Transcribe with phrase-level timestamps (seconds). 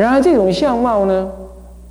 [0.00, 1.30] 然而这种相貌呢，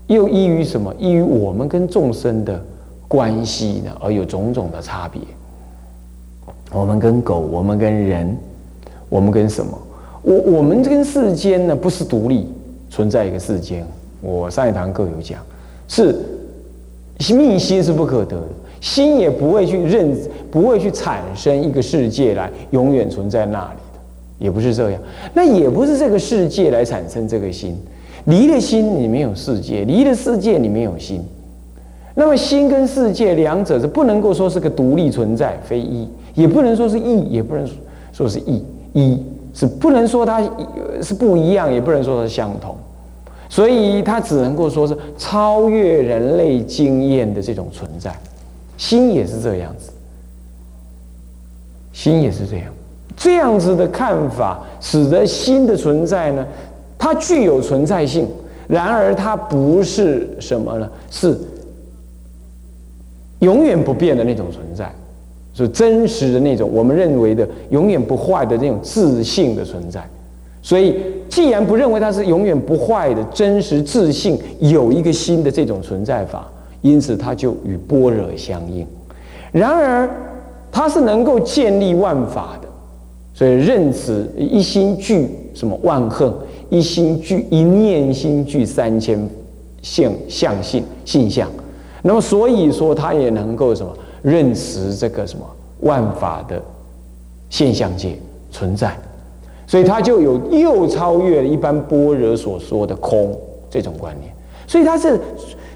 [0.07, 0.91] 又依于什么？
[0.97, 2.59] 依于我们跟众生的
[3.07, 5.21] 关系呢，而有种种的差别。
[6.71, 8.35] 我们跟狗，我们跟人，
[9.09, 9.77] 我们跟什么？
[10.23, 12.51] 我我们跟世间呢，不是独立
[12.89, 13.85] 存在一个世间。
[14.21, 15.39] 我上一堂课有讲，
[15.87, 16.15] 是
[17.35, 18.47] 命心是不可得的，
[18.81, 20.17] 心也不会去认，
[20.49, 23.99] 不会去产生一个世界来永远存在那里的，
[24.39, 24.99] 也不是这样。
[25.31, 27.77] 那也不是这个世界来产生这个心，
[28.29, 31.21] 离了心你没有世界，离了世界你没有心。
[32.13, 37.67] 那么心跟世界两者是不能够说是个独立存在，非一，也不能说是异，也不能
[38.13, 39.17] 说是异，一。
[39.51, 40.41] 是不能说它
[41.01, 42.75] 是不一样，也不能说它是相同。
[43.49, 48.15] 所以它只能够说是超越人类经验的这种存在，
[48.77, 49.91] 心也是这样子，
[51.91, 52.65] 心也是这样，
[53.17, 56.45] 这样子的看法，使得心的存在呢，
[56.99, 58.27] 它具有存在性，
[58.67, 60.87] 然而它不是什么呢？
[61.09, 61.35] 是
[63.39, 64.93] 永远不变的那种存在，
[65.53, 70.07] 是真实的那种我们认为的永远不坏的那种自信的存在。
[70.61, 70.95] 所以，
[71.29, 76.45] 既然不认为它是永远不坏的真实自信，有一个新的这种存在法，
[76.81, 78.85] 因此它就与般若相应。
[79.53, 80.07] 然而，
[80.69, 82.67] 它是能够建立万法的，
[83.33, 86.31] 所以认此一心具什么万恨，
[86.69, 89.29] 一心具一念心具三千
[89.81, 91.49] 现象性性相。
[92.01, 95.45] 那么，所以说他也能够什么认识这个什么
[95.81, 96.61] 万法的
[97.49, 98.17] 现象界
[98.51, 98.97] 存在。
[99.67, 103.37] 所以他就有又超越了一般般若所说的空
[103.69, 104.33] 这种观念，
[104.65, 105.19] 所以他是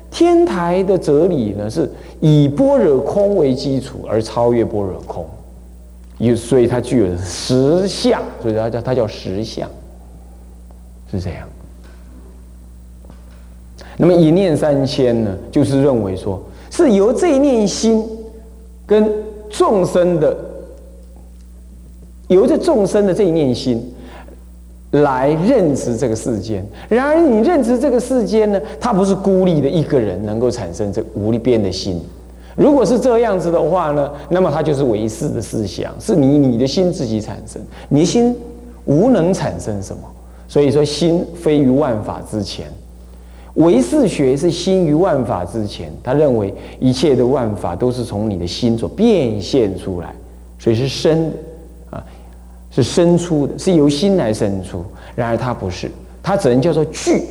[0.09, 1.87] 天台的哲理呢，是
[2.19, 5.23] 以般若空为基础而超越般若空，
[6.17, 9.69] 有所以它具有实相，所以它叫它叫实相，
[11.13, 11.47] 是这样。
[13.97, 18.05] 那么一念三千呢，就是认为说是由这一念心
[18.85, 19.09] 跟
[19.49, 20.37] 众生的。
[22.29, 23.93] 由着众生的这一念心
[24.91, 32.01] 来认知这个世间，然而你认知这个世间呢，它不是孤立的一个人能够产生这无力变的心。
[32.55, 38.35] 如果是这样子的话呢，那么它就是唯识的思想，是你你的心自己产生，你的心
[38.85, 40.01] 无能产生什么。
[40.47, 42.67] 所以说，心非于万法之前，
[43.55, 50.13] 唯识学是心于万法之前，他认为一切的万法都是从你的心所变现出来，
[50.59, 52.03] 所以是生的。
[52.75, 54.83] 是生出的，是由心来生出。
[55.13, 55.91] 然而它不是，
[56.23, 57.21] 它只能叫做具。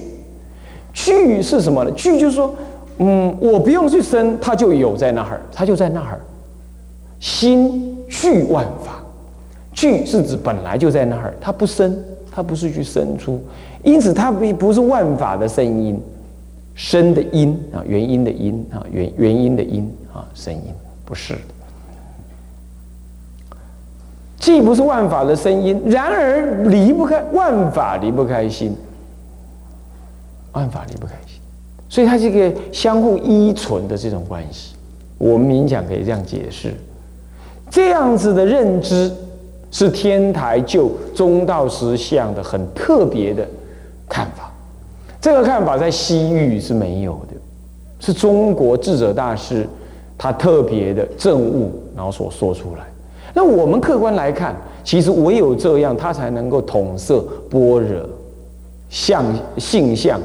[0.93, 1.91] 具是什么呢？
[1.97, 2.55] 具就是说，
[2.99, 6.21] 嗯，我不用去生，它就有在那儿，它就在那儿。
[7.19, 9.03] 心具万法，
[9.73, 11.93] 具是指本来就在那儿，它不生，
[12.35, 13.39] 它不是去生出，
[13.85, 16.01] 因此它不不是万法的声音，
[16.75, 20.63] 生的音啊，原因的因啊，原原因的因啊，声音
[21.05, 21.37] 不是。
[24.39, 28.75] 既不是万法的声音，然而离不开万法，离不开心。
[30.53, 31.41] 万法离不开心，
[31.89, 34.75] 所以它是一个相互依存的这种关系。
[35.17, 36.75] 我们勉强可以这样解释。
[37.71, 39.11] 这样子的认知
[39.73, 43.45] 是天台就中道实相的很特别的
[44.09, 44.53] 看法。
[45.21, 47.35] 这个看法在西域是没有的，
[47.99, 49.67] 是中国智者大师
[50.19, 52.85] 他特别的证悟，然后所说出来。
[53.33, 58.01] 那我们客观来看，其实唯有这样，他才能够统摄般若
[58.91, 59.25] 相
[59.57, 60.21] 性相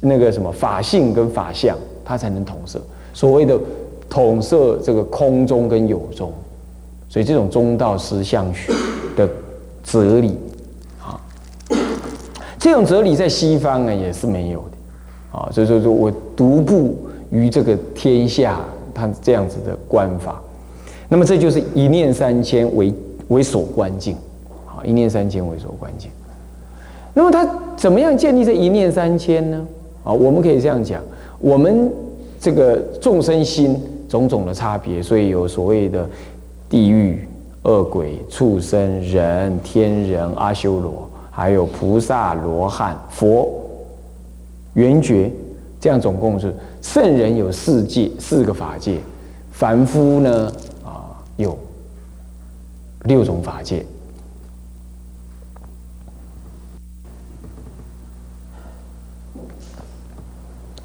[0.00, 2.80] 那个什么法性跟法相，他才能统摄
[3.14, 3.56] 所谓的
[4.08, 6.32] 统摄这个空中跟有中。
[7.10, 8.72] 所以这种中道实相学
[9.16, 9.28] 的
[9.82, 10.38] 哲理
[11.02, 11.20] 啊，
[12.56, 15.50] 这种哲理在西方呢也是没有的啊。
[15.50, 16.96] 所以说，说我独步
[17.32, 18.60] 于这个天下，
[18.94, 20.40] 他这样子的观法。
[21.08, 22.94] 那么这就是一念三千为
[23.26, 24.14] 为所观境，
[24.64, 26.08] 啊，一念三千为所观境。
[27.12, 27.44] 那么他
[27.76, 29.66] 怎么样建立这一念三千呢？
[30.04, 31.02] 啊，我们可以这样讲，
[31.40, 31.90] 我们
[32.40, 33.76] 这个众生心
[34.08, 36.08] 种种的差别，所以有所谓的
[36.70, 37.28] 地狱、
[37.64, 43.50] 恶鬼、畜生、人、天人、阿修罗，还有菩萨、罗汉、佛、
[44.74, 45.32] 圆觉，
[45.80, 49.00] 这样总共是圣人有四界四个法界，
[49.50, 50.52] 凡夫呢
[50.84, 51.10] 啊？
[51.36, 51.58] 有
[53.02, 53.84] 六种法界，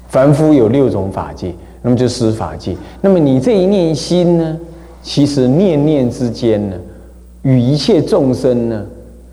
[0.08, 2.76] 凡夫有六种法界，那么就十法界。
[3.00, 4.58] 那么你这一念心呢，
[5.06, 6.76] 其实念念之间呢，
[7.42, 8.84] 与一切众生呢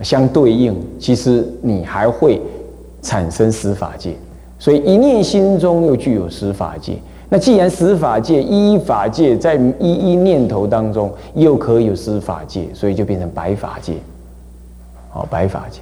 [0.01, 0.79] 相对应。
[0.99, 2.39] 其实你还会
[3.01, 4.13] 产生十法界，
[4.59, 6.93] 所以一念心中又具有十法界。
[7.27, 13.95] 那既然十法界一一法界在一一念头当中又可以有十法界，所以就变成白法界。
[15.09, 15.79] 好，白法界。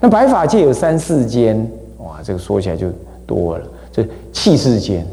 [0.00, 1.56] 那白法界有三世间，
[1.96, 2.88] 哇，这个说起来就
[3.26, 3.64] 多了。
[3.90, 5.06] 这气世间，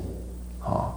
[0.60, 0.92] 啊，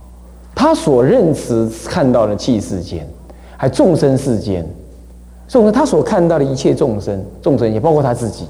[0.65, 3.07] 他所认识看到的气世间，
[3.55, 4.67] 还众生世间。
[5.47, 8.47] 众生他所看到的一切众生，众生也包括他自己，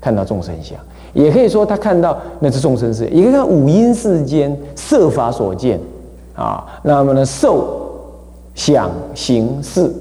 [0.00, 0.78] 看到众生相，
[1.12, 5.80] 也可以说他看到那是众生世，也可以看五阴世间色法所见，
[6.36, 7.90] 啊，那么呢受
[8.54, 9.92] 想行识，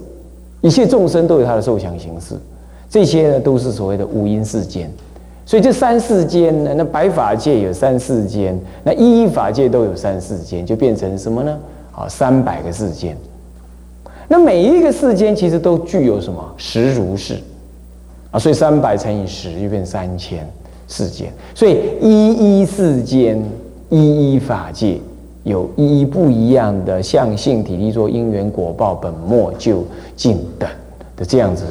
[0.61, 2.35] 一切众生都有他的受想行识，
[2.87, 4.87] 这些呢都是所谓的五阴世间，
[5.45, 11.55] 所以这三世间呢，那白法界有三世间，那一一法界都有三世间，就变成什么呢？
[11.91, 13.15] 啊，三百个世间。
[14.27, 17.35] 那每一个世间其实都具有什么十如是
[18.31, 20.49] 啊，所以三百乘以十就变三千
[20.87, 21.31] 世间。
[21.53, 23.39] 所以一一世间，
[23.89, 24.99] 一一法界，
[25.43, 30.67] 有一一不一样的相性体力做因缘果报本末就近等
[31.15, 31.65] 的这样子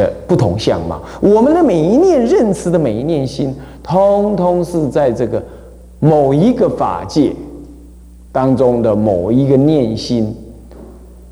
[0.00, 1.02] 的不同相貌。
[1.20, 5.42] 我们的每一念认识的每一念心，通通是在这个
[5.98, 7.32] 某一个法界
[8.32, 10.34] 当中的某一个念心。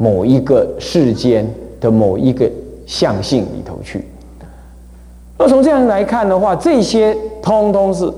[0.00, 1.44] 某一个世间
[1.80, 2.48] 的某一个
[2.86, 4.04] 相性里头去，
[5.36, 8.08] 那从这样来看的话，这些通通是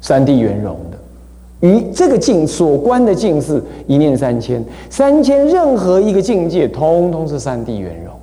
[0.00, 1.68] 三地圆融的。
[1.68, 8.14] 与这个境所观的境是一念三千，三千任何一个境界，通通是三地圆融。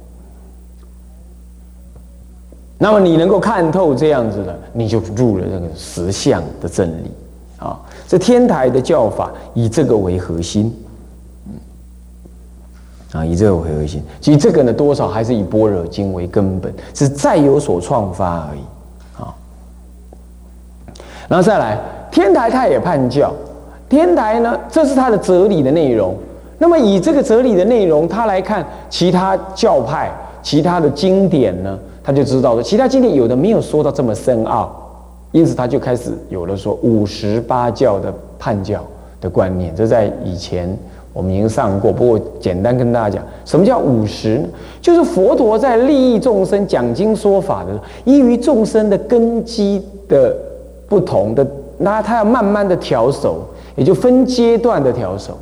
[2.77, 7.12] 那么你能够看透这样子的，你就入了那个实相的真理
[7.57, 7.79] 啊！
[8.07, 10.74] 这天台的教法以这个为核心。
[13.13, 18.59] 啊，以这个为核心，其实这个呢，多少还是以般若经为根本，是再有所创发而已。
[19.24, 19.33] 啊，
[21.29, 21.79] 然后再来，
[22.12, 23.33] 天台他也判教，
[23.88, 26.18] 天台呢，这是他的哲理的内容。
[26.57, 30.12] 那么以这个哲理的内容，他来看其他教派、
[30.44, 34.74] 其他的经典呢，他就知道了，其他经典有的没有说到这么深奥，
[35.33, 38.81] 因此他就开始有了说五十八教的判教
[39.19, 40.74] 的观念，这在以前。
[41.13, 44.48] 我们已经上过，不过简单跟大家讲，什么叫五十呢？
[44.80, 47.71] 就是佛陀在利益众生、讲经说法的，
[48.06, 50.38] 依于众生的根基的
[50.88, 51.45] 不同的，
[51.80, 53.39] 那他要慢慢的调手，
[53.75, 55.36] 也就分阶段的调手。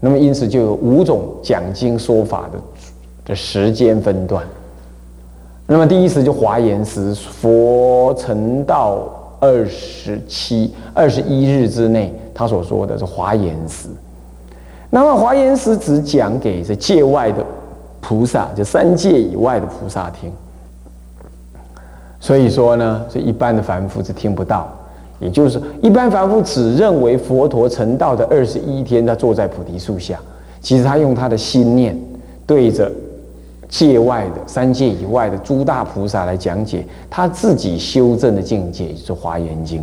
[0.00, 2.58] 那么因此就有五种讲经说法的
[3.26, 4.42] 的时间分段。
[5.66, 9.08] 那么第一时就华严时，佛成道
[9.40, 13.88] 二十七、二十一日之内，他所说的是华严时。
[14.90, 17.44] 那么华严时只讲给这界外的
[18.00, 20.30] 菩萨，就三界以外的菩萨听。
[22.20, 24.70] 所以说呢，这一般的凡夫是听不到。
[25.20, 30.18] 也就是一般凡夫只认为佛陀成道的二十一天，他坐在菩提树下，
[30.60, 31.98] 其实他用他的心念
[32.46, 32.90] 对着
[33.74, 39.80] 界外的三界以外的诸大菩萨来讲解他自己修正的境界，就是《华严经》。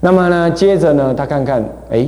[0.00, 2.06] 那么呢，接着呢，他看看，哎。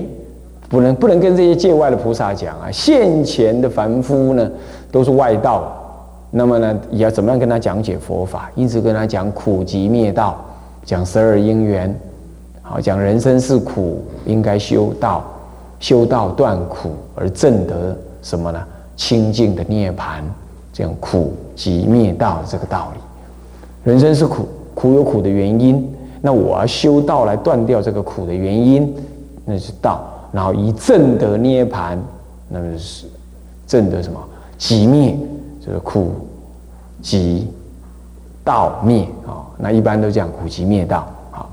[0.68, 4.50] 不能不能跟这些界外的菩萨讲啊，现前的凡夫呢
[4.90, 5.72] 都是外道，
[6.32, 8.50] 那么呢也要怎么样跟他讲解佛法？
[8.56, 10.44] 一直跟他讲苦集灭道，
[10.84, 11.96] 讲十二因缘，
[12.62, 15.24] 好讲人生是苦，应该修道，
[15.78, 18.60] 修道断苦而证得什么呢？
[18.96, 20.20] 清净的涅槃，
[20.76, 23.00] 这样苦集灭道这个道理。
[23.82, 25.90] 人生是苦，苦有苦的原因，
[26.20, 28.94] 那我要修道来断掉这个苦的原因，
[29.46, 30.02] 那是道。
[30.32, 31.98] 然后以正得涅盘，
[32.50, 33.06] 那么是
[33.66, 34.22] 正得什么？
[34.58, 35.18] 即灭，
[35.64, 36.12] 就是苦
[37.00, 37.50] 即
[38.44, 39.48] 道灭啊。
[39.56, 41.46] 那一般都讲苦即灭道啊。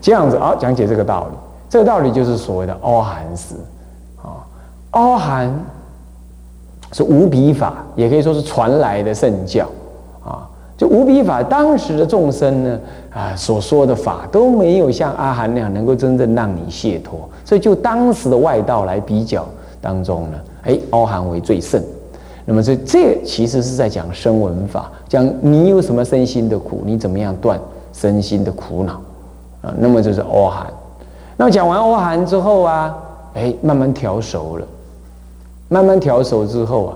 [0.00, 1.34] 这样子啊，讲解这个道理，
[1.68, 3.56] 这个道理就是所谓的阿含时
[4.22, 4.46] 啊。
[4.92, 5.52] 阿含
[6.92, 9.66] 是无比法，也可以说是传来的圣教
[10.24, 10.48] 啊。
[10.76, 12.80] 就无比法，当时的众生呢
[13.12, 17.20] 啊所说的法都没有像阿含那样能够真正让你解脱。
[17.44, 19.46] 所以，就当时的外道来比较
[19.80, 21.80] 当中呢，哎，阿含为最胜。
[22.44, 27.60] 那么，这这其实是在讲声闻法，讲你有什么身心的苦，你怎么样断
[27.92, 28.94] 身心的苦恼
[29.60, 29.72] 啊？
[29.78, 30.66] 那么就是阿含。
[31.36, 32.96] 那么讲完阿含之后啊，
[33.34, 34.66] 哎，慢慢调熟了，
[35.72, 36.92] 慢慢调熟之后啊，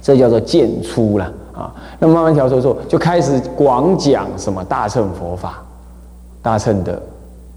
[0.00, 1.74] 这叫做渐出了啊。
[1.98, 5.60] 那慢慢调熟之后，就开始广讲什么大乘佛法，
[6.40, 7.02] 大乘的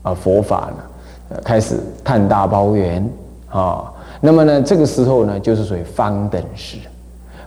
[0.01, 1.39] 啊佛法呢？
[1.44, 3.08] 开始探大包圆
[3.50, 6.77] 啊，那么呢，这个时候呢，就是属于方等时。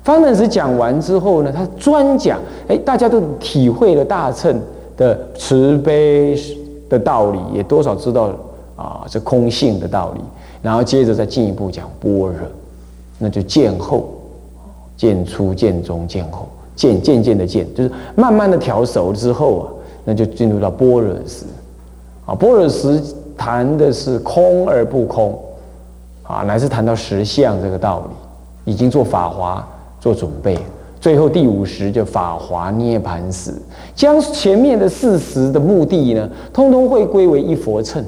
[0.05, 4.61] 方等时讲完之后呢，他专讲，哎，大家都体会了大乘
[4.97, 6.37] 的慈悲
[6.89, 8.31] 的道理，也多少知道
[8.77, 10.21] 啊这空性的道理，
[10.61, 12.35] 然后接着再进一步讲般若，
[13.19, 14.09] 那就渐后，
[14.97, 19.65] 渐初、渐中、渐后，渐渐渐的渐，就是慢慢的调熟之后啊，
[20.05, 21.45] 那就进入到般若时，
[22.27, 23.01] 啊，般若时
[23.37, 25.39] 谈的是空而不空，
[26.23, 28.01] 啊，乃是谈到实相这个道
[28.65, 29.67] 理，已经做法华
[30.01, 30.59] 做准备。
[31.01, 33.55] 最后第五十就法华涅盘时，
[33.95, 38.05] 将前面的四十的目的呢，通通会归为一佛乘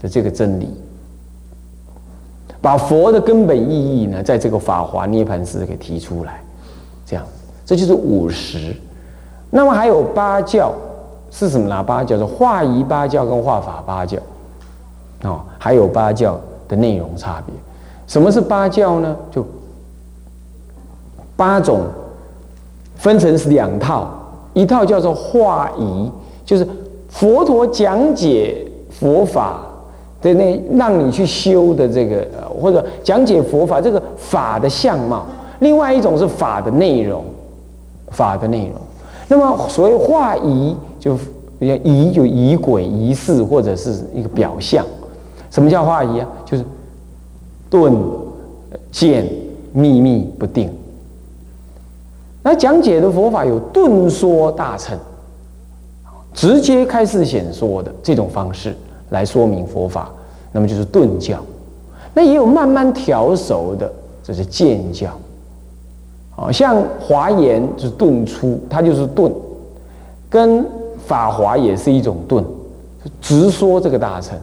[0.00, 0.68] 的这个真理，
[2.62, 6.42] 把佛的根本意义呢，在这个法华涅盘时给提出来，
[7.06, 7.24] 这样，
[7.64, 8.76] 这就是五十。
[9.50, 10.72] 那么还有八教
[11.30, 11.82] 是什么呢？
[11.82, 14.18] 八教是化仪八教跟化法八教，
[15.22, 16.38] 哦，还有八教
[16.68, 17.54] 的内容差别。
[18.06, 19.16] 什么是八教呢？
[19.30, 19.44] 就
[21.36, 21.82] 八种
[22.96, 24.08] 分成是两套，
[24.52, 26.10] 一套叫做化仪，
[26.44, 26.68] 就是
[27.08, 29.60] 佛陀讲解佛法
[30.20, 32.26] 的那让你去修的这个，
[32.60, 35.24] 或者讲解佛法这个法的相貌；
[35.60, 37.24] 另外一种是法的内容，
[38.10, 38.74] 法的内容。
[39.28, 41.18] 那么所谓化仪，就
[41.60, 44.84] 仪就仪轨、仪式或者是一个表象。
[45.50, 46.28] 什么叫化仪啊？
[46.44, 46.64] 就是
[47.68, 47.94] 顿、
[48.90, 49.26] 见、
[49.72, 50.70] 秘密不定。
[52.42, 54.98] 那讲解的佛法有顿说大乘，
[56.32, 58.74] 直接开示显说的这种方式
[59.10, 60.10] 来说明佛法，
[60.50, 61.38] 那么就是顿教。
[62.12, 63.90] 那也有慢慢调熟的，
[64.22, 65.08] 这是渐教。
[66.34, 69.32] 好，像华严就是顿出，它就是顿，
[70.28, 70.64] 跟
[71.06, 72.44] 法华也是一种顿，
[73.20, 74.36] 直说这个大乘。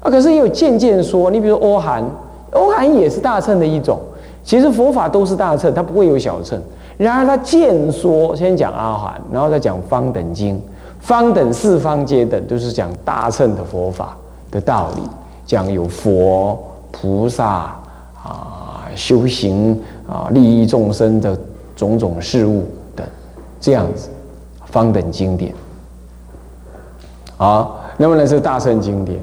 [0.00, 2.04] 啊，可是也有渐渐说，你比如欧韩，
[2.52, 3.98] 欧韩也是大乘的一种。
[4.44, 6.60] 其实佛法都是大乘，它不会有小乘。
[6.96, 10.60] 然而他渐说，先讲阿含，然后再讲方等经，
[11.00, 14.16] 方等四方皆等，都是讲大乘的佛法
[14.50, 15.02] 的道理，
[15.46, 16.58] 讲有佛
[16.90, 17.74] 菩萨
[18.22, 21.38] 啊，修行啊，利益众生的
[21.76, 22.64] 种种事物
[22.94, 23.06] 等，
[23.60, 24.08] 这样子，
[24.66, 25.54] 方等经典。
[27.36, 29.18] 好，那么呢是大乘经典，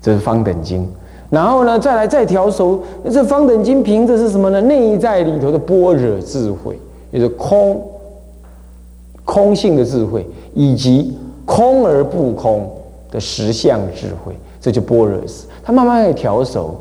[0.00, 0.90] 这是方等经。
[1.28, 2.82] 然后呢，再来再调熟，
[3.12, 4.60] 这方等经凭的是什么呢？
[4.62, 6.76] 内在里头的般若智慧，
[7.12, 7.80] 也是空
[9.24, 12.70] 空性的智慧，以及空而不空
[13.10, 15.46] 的实相智慧，这就般若思。
[15.62, 16.78] 它慢慢的调手，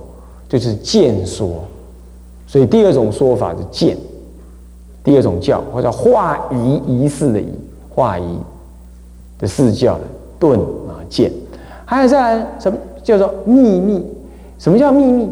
[0.48, 1.64] 就是见说。
[2.48, 3.96] 所以第二种说法是见，
[5.04, 7.48] 第二种教或者化仪仪式的仪，
[7.90, 8.38] 化仪
[9.38, 10.02] 的四教的
[10.40, 11.32] 顿啊见，
[11.86, 14.04] 还有再来什么叫做秘密？
[14.58, 15.30] 什么叫秘密？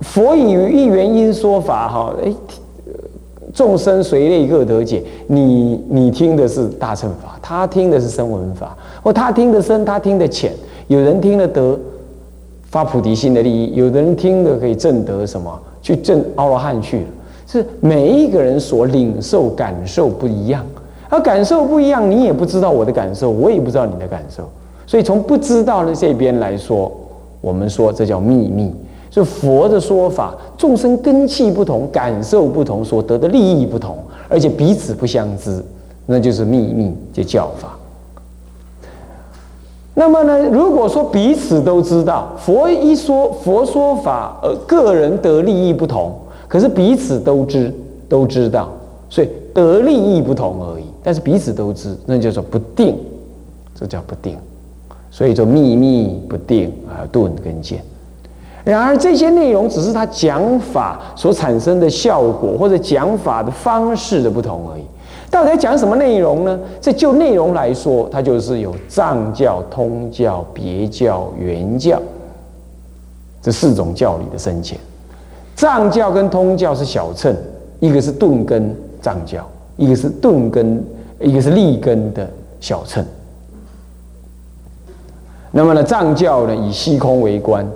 [0.00, 2.32] 佛以一元因说法，哈，哎，
[3.54, 5.02] 众生随类各得解。
[5.28, 10.52] 你你听的是大乘法，他听的是声闻法，或他听的深，他听的浅。
[10.88, 11.78] 有人听了得
[12.64, 15.56] 发菩提心的利益，有的人听了可以证得什么？
[15.80, 17.06] 去证阿罗汉去了。
[17.46, 20.66] 是每一个人所领受感受不一样，
[21.08, 24.42] 而感受不一样，你也不知道我的感受，我也不知道你的感受。
[24.86, 26.92] 所以从不知道的这边来说。
[27.40, 28.72] 我们说这叫秘密，
[29.14, 30.34] 就佛的说法。
[30.58, 33.96] 众生根器不同，感受不同，所得的利益不同，
[34.28, 35.64] 而且彼此不相知，
[36.04, 37.78] 那就是秘密就教法。
[39.94, 46.12] 那么呢，如果说彼此都知道，佛一说佛说法，呃，个人得利益不同，
[46.48, 47.72] 可是彼此都知
[48.08, 48.68] 都知道，
[49.08, 50.84] 所以得利益不同而已。
[51.04, 52.98] 但是彼此都知，那叫做不定，
[53.76, 54.36] 这叫不定。
[55.08, 57.80] 所以说秘密不定啊，顿跟渐。
[58.64, 64.82] 然而这些内容只是他讲法所产生的效果，或者讲法的方式的不同而已。
[65.30, 66.58] 到底要讲什么内容呢？
[66.80, 72.00] 这就内容来说，它就是有藏教、通教、别教、原教
[73.42, 74.78] 这四种教理的深浅。
[75.56, 77.36] 藏教跟通教是小乘，
[77.80, 80.82] 一个是顿根藏教，一个是顿根，
[81.20, 82.28] 一个是立根的
[82.60, 83.04] 小乘。
[85.50, 87.68] 那么呢，藏教呢以虚空为观，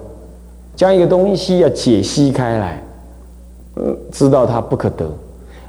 [0.79, 2.81] 将一个东西要解析开来，
[3.75, 5.11] 呃，知道它不可得。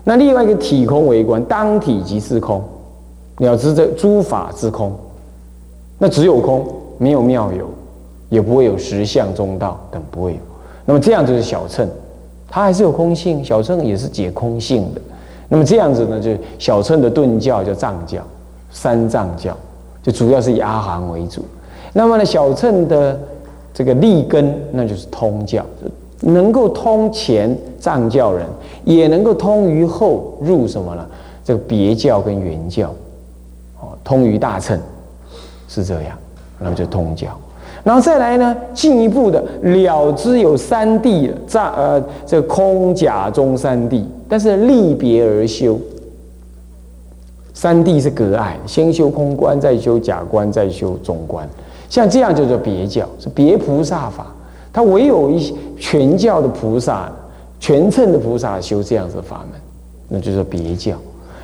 [0.04, 2.64] 那另外一个体空为观，当体即是空，
[3.38, 4.96] 了知这诸法之空，
[5.98, 6.64] 那只有空，
[7.00, 7.68] 没有妙有，
[8.30, 10.40] 也不会有实相中道等不会有。
[10.86, 11.90] 那么这样就是小乘，
[12.48, 15.02] 它还是有空性，小乘也是解空性的。
[15.48, 18.22] 那么这样子呢，就小乘的顿教叫藏教，
[18.70, 19.58] 三藏教
[20.04, 21.44] 就主要是以阿含为主。
[21.94, 23.20] 那么呢，小乘的
[23.74, 25.66] 这个立根，那就是通教，
[26.22, 28.46] 能够通前藏教人，
[28.84, 31.06] 也能够通于后入什么呢？
[31.44, 32.94] 这个别教跟原教，
[33.80, 34.80] 哦，通于大乘，
[35.68, 36.18] 是这样，
[36.60, 37.28] 那么就通教。
[37.82, 45.80] 然后再来呢，进一步的了知有三谛在呃这空假中三谛，但是立别而修。
[47.54, 51.48] 三谛是隔爱，先修空观，再修假观，再修中观。
[51.90, 54.28] 像这样叫做别教，是别菩萨法。
[54.72, 57.12] 他唯有一全教的菩萨、
[57.60, 59.60] 全称的菩萨修这样子的法门，
[60.08, 60.96] 那就是别教。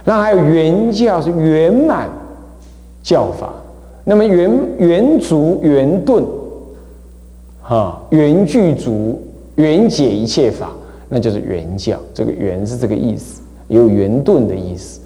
[0.04, 2.08] 那还有圆教是圆满
[3.02, 3.52] 教法，
[4.04, 6.24] 那么圆圆足圆顿，
[7.64, 9.20] 哈，圆具足
[9.56, 10.70] 圆解一切法，
[11.10, 12.00] 那就是圆教。
[12.14, 15.02] 这个圆是这个意思，有圆顿的意思。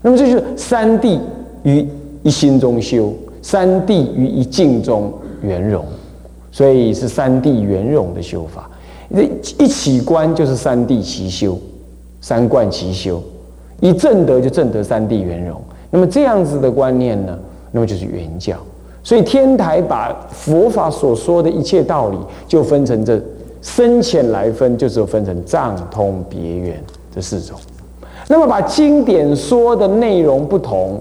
[0.00, 1.20] 那么这就是三谛
[1.64, 1.86] 于
[2.22, 5.84] 一心中修，三谛于一境中圆融，
[6.50, 8.68] 所以是三谛圆融的修法。
[9.14, 9.22] 这
[9.58, 11.58] 一起观就是三谛齐修，
[12.20, 13.22] 三观齐修，
[13.80, 15.60] 一正德就正德三谛圆融。
[15.90, 17.38] 那么这样子的观念呢，
[17.72, 18.56] 那么就是圆教。
[19.02, 23.18] 所以天台把佛法所说的一切道理，就分成这
[23.62, 26.82] 深浅来分，就是分成藏通别圆
[27.14, 27.58] 这四种。
[28.28, 31.00] 那么把经典说的内容不同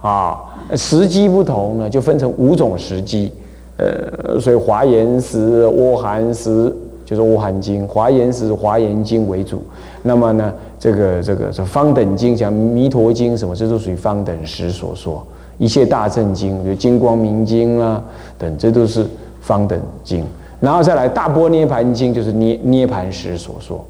[0.00, 0.42] 啊，
[0.76, 3.30] 时机不同呢，就分成五种时机。
[3.76, 9.62] 呃，所以华严时、阿含时就是阿含经，华严时华严经为主。
[10.02, 15.26] 那么呢，这个这个是方等经，像弥陀经什么，这都属于方等时所说。
[15.58, 18.02] 一切大正经，比如金光明经啦
[18.38, 19.06] 等，这都是
[19.40, 20.24] 方等经。
[20.60, 23.84] 然后再来大波涅盘经，就是涅涅盘时所说。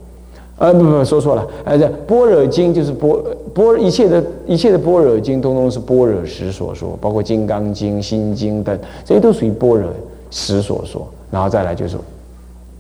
[0.57, 1.47] 呃，不不，说错了。
[1.65, 3.11] 呃，这般若经就是般
[3.53, 9.91] 般一切的一切的般若经，通通是般若时所说，包括金刚经、心经等，这些都属于般若
[10.31, 11.07] 时所说。
[11.31, 11.97] 然后再来就是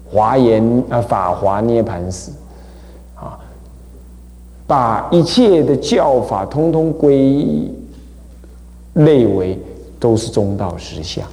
[0.08, 2.30] 华严啊，法华涅盘时
[3.16, 3.36] 啊，
[4.68, 7.68] 把一切的教法通通归
[8.92, 9.58] 类为
[9.98, 11.26] 都是中道实相。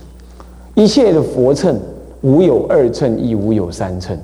[0.74, 1.80] 一切的佛称
[2.22, 4.18] 无有二乘，亦无有三乘。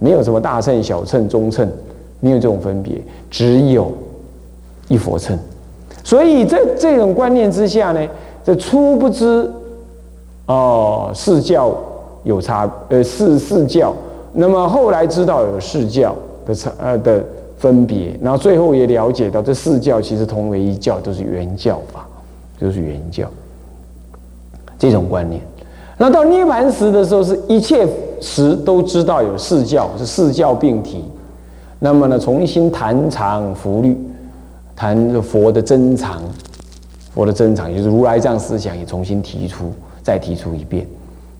[0.00, 1.70] 没有什么大乘、小乘、中乘，
[2.18, 3.92] 没有这种分别，只有
[4.88, 5.38] 一佛乘。
[6.02, 8.00] 所以在这种观念之下呢，
[8.42, 9.48] 这初不知
[10.46, 11.72] 哦，四教
[12.24, 13.94] 有差，呃，四四教。
[14.32, 17.22] 那么后来知道有四教的差呃的
[17.58, 22.06] 分别，然后最后也了解到这四教其实同为一教，都是原教法，
[22.58, 23.28] 就是原教
[24.78, 25.42] 这种观念。
[25.98, 27.86] 那到涅盘时的时候，是一切
[28.20, 31.04] 时都知道有四教，是四教并提。
[31.78, 33.96] 那么呢，重新谈常福律，
[34.76, 36.22] 谈佛的真常，
[37.14, 40.86] 佛的真常，就是如来藏思想也重新提出，再提出一遍，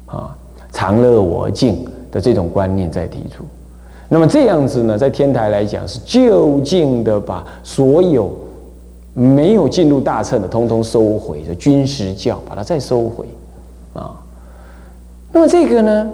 [0.07, 0.35] 啊，
[0.73, 3.45] 常乐我净的这种观念再提出。
[4.09, 8.33] 那么这样子呢，在天台来讲，是就近的把所有
[9.13, 13.27] 没有进入大乘的，通通收回的军事教，把它再收回，
[13.93, 14.19] 啊。
[15.33, 16.11] 那么这个呢？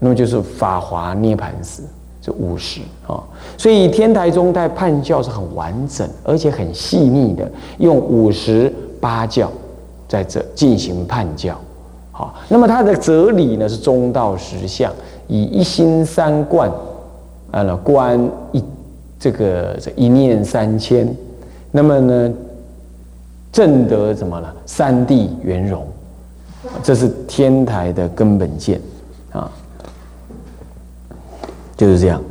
[0.00, 1.84] 那么就是法华涅盘寺
[2.20, 3.22] 这五十啊，
[3.56, 9.52] 所以天台宗在判教是很完整，而且很细腻的，用五十八教
[10.08, 11.56] 在这进行判教。
[12.10, 14.92] 好，那么它的哲理呢是中道实相，
[15.28, 16.70] 以一心三观，
[17.50, 18.18] 啊，观
[18.52, 18.64] 一
[19.18, 21.14] 这个这一念三千，
[21.70, 22.32] 那么呢
[23.52, 24.54] 正得怎么了？
[24.66, 25.86] 三谛圆融。
[26.82, 28.78] 这是天台的根本见，
[31.80, 32.22] 就是这样。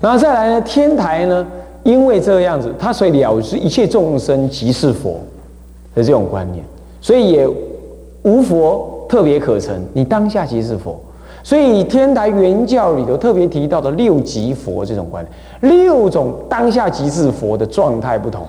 [0.00, 1.44] 然后再来呢，天台呢，
[1.82, 5.18] 因为这样子，他所以了知一切众生即是佛
[5.96, 6.64] 的这种观念，
[7.00, 7.48] 所以也
[8.22, 10.96] 无佛特别可成，你当下即是佛。
[11.42, 15.26] 所以天台原教里头特别提到的六即佛这种观
[15.60, 18.46] 念，六种当下即是佛的状态不同。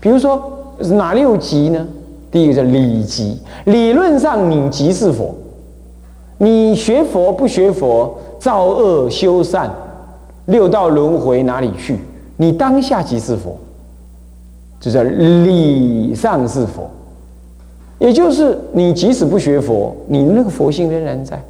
[0.00, 0.42] 比如说
[0.78, 1.86] 哪六即呢？
[2.30, 5.34] 第一个叫理即，理论上你即是佛，
[6.38, 9.70] 你学佛不学佛，造恶修善，
[10.46, 12.00] 六道轮回哪里去？
[12.36, 13.56] 你当下即是佛，
[14.80, 16.90] 就叫理上是佛，
[18.00, 21.40] 也就是你即使不学佛，你那个佛性仍然在，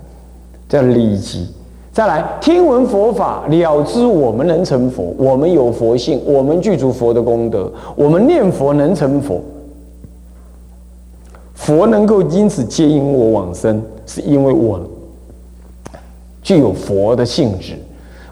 [0.68, 1.48] 叫理即。
[1.94, 9.40] 再来听闻佛法，了知我们能成佛，我们有佛性，我们具足佛的功德，我们念佛能成佛。
[11.54, 14.78] 佛能够因此接引我往生，是因为我
[16.42, 17.74] 具有佛的性质。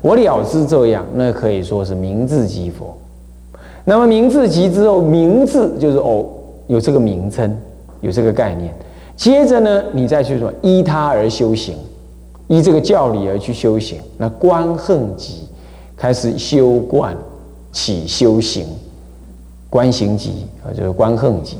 [0.02, 2.96] 我了知这样，那可以说是名字即佛。
[3.84, 6.24] 那么名字即之后，名字就是哦，
[6.66, 7.56] 有这个名称，
[8.00, 8.72] 有这个概念。
[9.16, 11.76] 接着呢，你再去说依他而修行，
[12.48, 13.98] 依这个教理而去修行。
[14.16, 15.46] 那观恨即
[15.96, 17.14] 开始修观
[17.72, 18.66] 起修行，
[19.68, 21.58] 观行即啊，就是观恨即。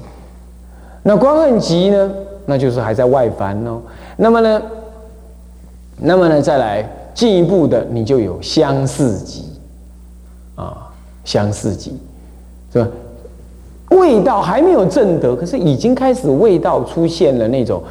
[1.03, 2.11] 那观恨集呢，
[2.47, 3.81] 那就是还在外凡哦。
[4.17, 4.63] 那么呢，
[6.01, 9.45] 那么呢，再来进一步的，你就有相似级
[10.55, 10.89] 啊，
[11.25, 11.93] 相似级
[12.73, 12.89] 是吧？
[13.91, 17.83] 味道还没有正得，可是已经开始味道出现了那种，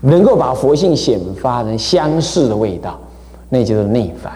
[0.00, 2.98] 能够把佛性显发的相似的味道，
[3.50, 4.32] 那就是内凡，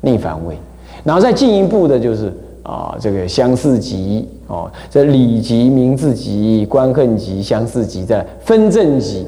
[0.00, 0.56] 内凡味。
[1.04, 9.24] 然后再进一步的就是啊，这个相似级哦，这理级、名字级、观恨级、相似级，在分正级，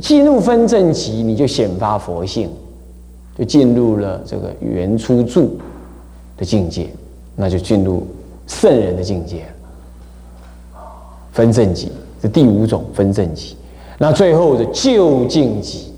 [0.00, 2.50] 进入分正极，你就显发佛性，
[3.38, 5.58] 就进入了这个原初住
[6.36, 6.88] 的境界，
[7.34, 8.06] 那就进入。
[8.46, 9.46] 圣人的境界，
[11.30, 13.56] 分正极是第五种分正极，
[13.96, 15.92] 那最后的究竟极，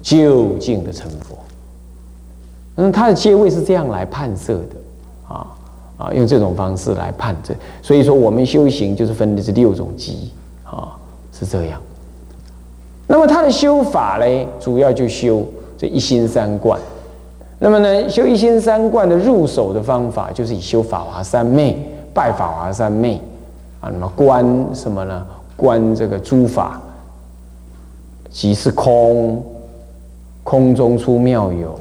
[0.00, 1.36] 究竟的成佛，
[2.76, 5.46] 那他的阶位是这样来判设的，啊
[5.96, 10.30] 啊，用这种方式来判这，所以说我们修行就是分的是六种极，
[10.62, 10.96] 啊
[11.32, 11.82] 是这样。
[13.12, 15.44] 那么他的修法呢，主要就修
[15.76, 16.80] 这一心三观。
[17.58, 21.76] 那么呢，修一心三观的入手的方法，就是以修法华三昧，
[22.14, 23.20] 拜法华三昧，
[23.82, 25.26] 啊，那么观什么呢？
[25.56, 26.80] 观这个诸法，
[28.30, 29.44] 即是空，
[30.42, 31.78] 空中出妙有，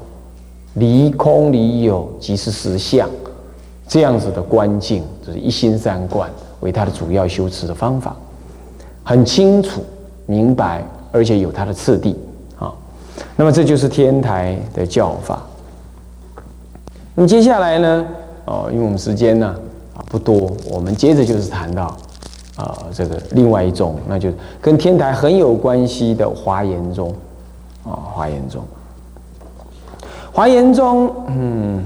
[0.74, 3.10] 离空离有，即是实相，
[3.88, 8.13] 这样子的观境，就是一心三观为他的主要修持的方法，
[9.02, 9.82] 很清楚
[10.26, 12.17] 明白，而且有它的次第
[12.58, 12.74] 啊。
[13.36, 15.41] 那么这就是天台的教法。
[17.13, 18.06] 那么接下来呢？
[18.45, 19.56] 哦，因为我们时间呢
[19.95, 21.95] 啊不多，我们接着就是谈到
[22.56, 27.13] 啊这个另外一种，那就跟天台很有关系的华严宗
[27.84, 28.63] 啊华严宗。
[30.34, 31.86] 华严宗，嗯，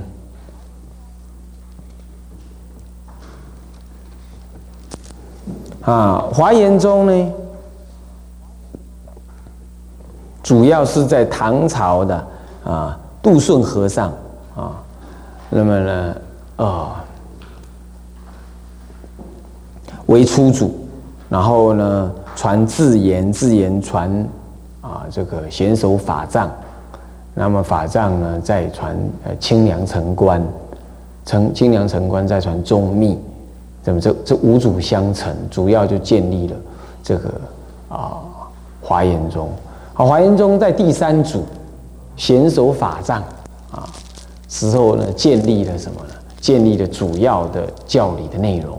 [5.82, 7.34] 啊华严宗呢，
[10.46, 12.28] 主要是在唐朝的
[12.64, 14.14] 啊杜顺和尚
[14.56, 14.80] 啊。
[15.50, 16.16] 那么呢，
[16.58, 17.04] 啊，
[20.06, 20.76] 为初祖，
[21.30, 24.08] 然后呢，传自言，自言传
[24.82, 26.48] 啊，这个贤守法藏，
[27.34, 30.40] 那么法藏呢，再传呃清凉城关，
[31.26, 33.20] 成清凉城关再传宗密，
[33.84, 36.56] 那么这这五祖相承，主要就建立了
[37.02, 37.32] 这个
[37.90, 38.22] 啊
[38.80, 39.50] 华严宗。
[39.98, 41.46] 好，华严宗在第三组
[42.18, 43.24] 贤守法藏
[43.72, 43.88] 啊。
[44.50, 46.14] 时候呢，建立了什么呢？
[46.42, 48.78] 建立了主要的教理的内容。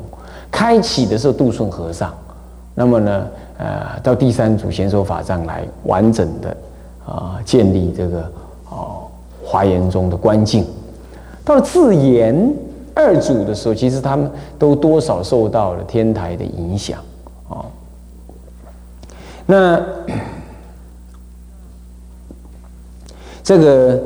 [0.50, 2.12] 开启的时候，杜顺和尚，
[2.74, 3.26] 那么呢，
[3.56, 6.54] 呃，到第三组贤守法藏来完整的
[7.06, 8.30] 啊建立这个
[8.68, 9.08] 哦
[9.42, 10.66] 华严宗的关境。
[11.46, 12.54] 到自言
[12.94, 16.98] 二组的时候，其实他们都多少受到了天台的影响
[17.48, 17.64] 啊。
[19.46, 19.80] 那
[23.46, 24.02] 这个。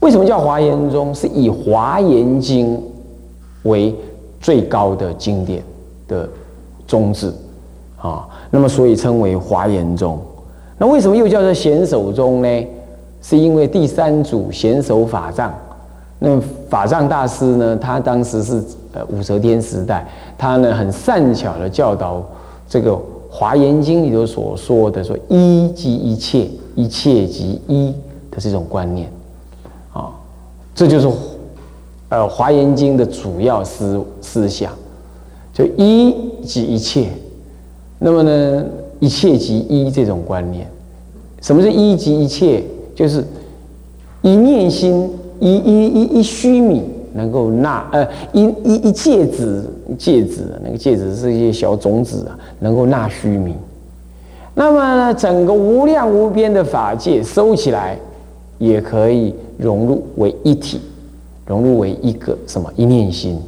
[0.00, 1.14] 为什么叫华严宗？
[1.14, 2.76] 是以《华严经》
[3.64, 3.94] 为
[4.40, 5.62] 最高的经典
[6.08, 6.28] 的
[6.86, 7.32] 宗旨
[7.98, 10.18] 啊，那么所以称为华严宗。
[10.78, 12.66] 那为什么又叫做显首宗呢？
[13.20, 15.54] 是因为第三祖显首法藏，
[16.18, 20.06] 那法藏大师呢，他当时是呃武则天时代，
[20.38, 22.22] 他呢很善巧的教导
[22.66, 22.92] 这个
[23.30, 27.94] 《华严经》里头所说的说一即一切，一切即一
[28.30, 29.08] 的这种观念。
[29.92, 30.10] 啊
[30.74, 31.08] 这就是，
[32.08, 34.72] 呃，《华严经》的主要思思想，
[35.52, 37.08] 就一即一切，
[37.98, 38.64] 那么呢，
[38.98, 40.66] 一切即一这种观念。
[41.40, 42.64] 什么是一即一切？
[42.94, 43.24] 就是
[44.22, 53.54] 一念心，一一一一虚弥能够纳，呃，一一一戒子，戒子那个戒子是一些小种子啊，能够纳须弥。
[54.54, 57.98] 那么呢，整个无量无边的法界收起来，
[58.58, 59.34] 也可以。
[59.62, 60.80] 融入为一体，
[61.44, 63.38] 融入为一个什么一念心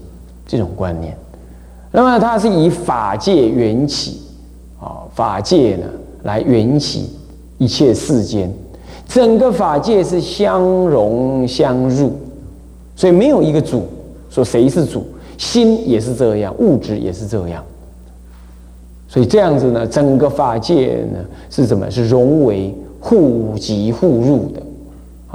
[0.46, 1.16] 这种观念，
[1.90, 4.20] 那么它是以法界缘起
[4.78, 5.86] 啊，法界呢
[6.24, 7.08] 来缘起
[7.56, 8.52] 一切世间，
[9.08, 12.12] 整个法界是相融相入，
[13.02, 13.82] 所以没有一个主，
[14.30, 15.04] 说谁是主，
[15.36, 17.60] 心也是这样，物质也是这样，
[19.08, 21.18] 所以这样子呢，整个法界呢
[21.50, 21.90] 是什么？
[21.90, 24.62] 是融为互即互入的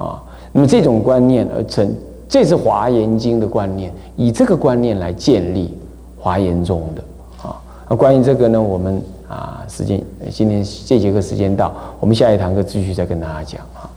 [0.02, 0.24] 啊。
[0.54, 1.94] 那么这种观念而成，
[2.30, 5.74] 这是华严经的观念，以这个观念来建立
[6.18, 7.04] 华严宗的
[7.46, 7.62] 啊。
[7.90, 10.02] 那关于这个呢，我们啊时间
[10.32, 13.92] 今天这节课时间到，我们下一堂课继续再跟大家讲啊。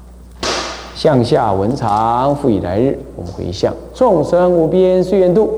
[1.00, 3.72] 向下文长复以来日，我们回向。
[3.94, 5.48] 众生无边誓愿度，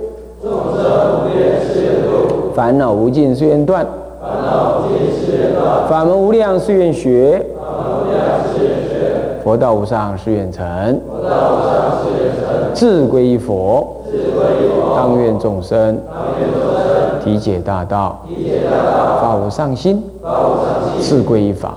[0.40, 3.84] 众生无边誓愿度；烦恼无尽誓愿断，
[4.20, 8.22] 烦恼无尽誓愿断；法门无量誓愿学，法门无量
[8.54, 10.64] 誓愿学；佛道无上誓愿成，
[11.10, 11.74] 佛道无上
[12.04, 21.76] 誓愿成；智归于佛，智归于佛；当愿众生，当愿众生；体解大道，体解大道；法无上心，报无上心；智归于法。